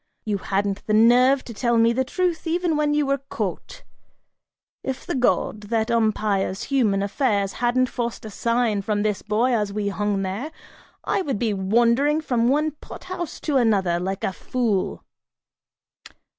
[0.25, 3.83] You hadn't the nerve to tell me the truth even when you were caught!
[4.83, 9.69] If the god, that umpires human affairs hadn't forced a sign from this boy as
[9.69, 10.51] he hung there,
[11.03, 15.03] I would be wandering from one pot house to another, like a fool!"